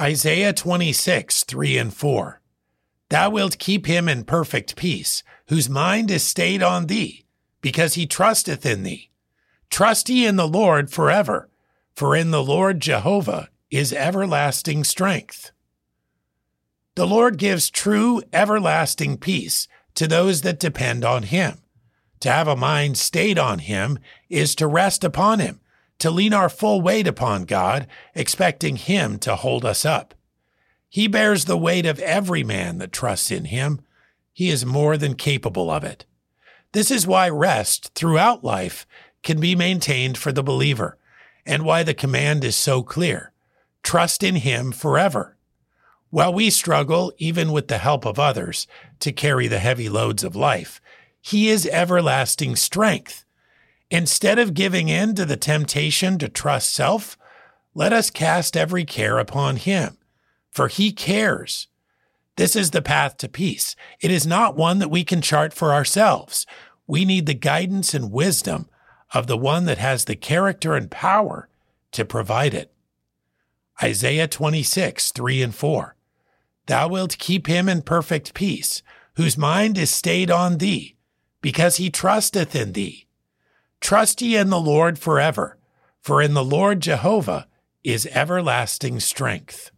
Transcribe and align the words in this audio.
Isaiah 0.00 0.52
26, 0.52 1.42
3 1.42 1.76
and 1.76 1.92
4. 1.92 2.40
Thou 3.08 3.30
wilt 3.30 3.58
keep 3.58 3.86
him 3.86 4.08
in 4.08 4.22
perfect 4.22 4.76
peace, 4.76 5.24
whose 5.48 5.68
mind 5.68 6.08
is 6.08 6.22
stayed 6.22 6.62
on 6.62 6.86
thee, 6.86 7.24
because 7.60 7.94
he 7.94 8.06
trusteth 8.06 8.64
in 8.64 8.84
thee. 8.84 9.10
Trust 9.70 10.08
ye 10.08 10.24
in 10.24 10.36
the 10.36 10.46
Lord 10.46 10.88
forever, 10.88 11.48
for 11.96 12.14
in 12.14 12.30
the 12.30 12.44
Lord 12.44 12.78
Jehovah 12.78 13.48
is 13.72 13.92
everlasting 13.92 14.84
strength. 14.84 15.50
The 16.94 17.06
Lord 17.06 17.36
gives 17.36 17.68
true, 17.68 18.22
everlasting 18.32 19.16
peace 19.16 19.66
to 19.94 20.06
those 20.06 20.42
that 20.42 20.60
depend 20.60 21.04
on 21.04 21.24
him. 21.24 21.58
To 22.20 22.30
have 22.30 22.46
a 22.46 22.54
mind 22.54 22.98
stayed 22.98 23.38
on 23.38 23.58
him 23.58 23.98
is 24.28 24.54
to 24.56 24.68
rest 24.68 25.02
upon 25.02 25.40
him, 25.40 25.60
to 25.98 26.10
lean 26.10 26.32
our 26.32 26.48
full 26.48 26.80
weight 26.80 27.06
upon 27.06 27.44
God, 27.44 27.86
expecting 28.14 28.76
him 28.76 29.18
to 29.20 29.36
hold 29.36 29.64
us 29.64 29.84
up. 29.84 30.14
He 30.88 31.08
bears 31.08 31.44
the 31.44 31.58
weight 31.58 31.86
of 31.86 31.98
every 32.00 32.42
man 32.42 32.78
that 32.78 32.92
trusts 32.92 33.30
in 33.30 33.46
him. 33.46 33.80
He 34.32 34.48
is 34.48 34.64
more 34.64 34.96
than 34.96 35.14
capable 35.14 35.70
of 35.70 35.84
it. 35.84 36.06
This 36.72 36.90
is 36.90 37.06
why 37.06 37.28
rest 37.28 37.92
throughout 37.94 38.44
life 38.44 38.86
can 39.22 39.40
be 39.40 39.54
maintained 39.54 40.16
for 40.16 40.32
the 40.32 40.42
believer, 40.42 40.96
and 41.44 41.64
why 41.64 41.82
the 41.82 41.94
command 41.94 42.44
is 42.44 42.56
so 42.56 42.82
clear 42.82 43.32
trust 43.82 44.22
in 44.22 44.36
him 44.36 44.70
forever. 44.70 45.36
While 46.10 46.34
we 46.34 46.50
struggle, 46.50 47.12
even 47.18 47.52
with 47.52 47.68
the 47.68 47.78
help 47.78 48.04
of 48.04 48.18
others, 48.18 48.66
to 49.00 49.12
carry 49.12 49.46
the 49.46 49.58
heavy 49.58 49.88
loads 49.88 50.24
of 50.24 50.36
life, 50.36 50.80
he 51.20 51.48
is 51.48 51.66
everlasting 51.66 52.56
strength. 52.56 53.24
Instead 53.90 54.38
of 54.38 54.54
giving 54.54 54.88
in 54.88 55.14
to 55.14 55.24
the 55.24 55.36
temptation 55.36 56.18
to 56.18 56.28
trust 56.28 56.72
self, 56.72 57.16
let 57.74 57.92
us 57.92 58.10
cast 58.10 58.56
every 58.56 58.84
care 58.84 59.18
upon 59.18 59.56
him, 59.56 59.96
for 60.50 60.68
he 60.68 60.92
cares. 60.92 61.68
This 62.36 62.54
is 62.54 62.70
the 62.70 62.82
path 62.82 63.16
to 63.18 63.28
peace. 63.28 63.74
It 64.00 64.10
is 64.10 64.26
not 64.26 64.56
one 64.56 64.78
that 64.78 64.90
we 64.90 65.04
can 65.04 65.22
chart 65.22 65.52
for 65.52 65.72
ourselves. 65.72 66.46
We 66.86 67.04
need 67.04 67.26
the 67.26 67.34
guidance 67.34 67.94
and 67.94 68.12
wisdom 68.12 68.68
of 69.12 69.26
the 69.26 69.36
one 69.36 69.64
that 69.64 69.78
has 69.78 70.04
the 70.04 70.16
character 70.16 70.74
and 70.74 70.90
power 70.90 71.48
to 71.92 72.04
provide 72.04 72.54
it. 72.54 72.72
Isaiah 73.82 74.28
26, 74.28 75.12
3 75.12 75.42
and 75.42 75.54
4. 75.54 75.96
Thou 76.66 76.88
wilt 76.88 77.18
keep 77.18 77.46
him 77.46 77.68
in 77.68 77.82
perfect 77.82 78.34
peace, 78.34 78.82
whose 79.14 79.38
mind 79.38 79.78
is 79.78 79.90
stayed 79.90 80.30
on 80.30 80.58
thee, 80.58 80.96
because 81.40 81.76
he 81.76 81.90
trusteth 81.90 82.54
in 82.54 82.72
thee. 82.72 83.07
Trust 83.80 84.22
ye 84.22 84.36
in 84.36 84.50
the 84.50 84.60
Lord 84.60 84.98
forever, 84.98 85.56
for 86.00 86.20
in 86.22 86.34
the 86.34 86.44
Lord 86.44 86.80
Jehovah 86.80 87.46
is 87.84 88.06
everlasting 88.12 89.00
strength. 89.00 89.70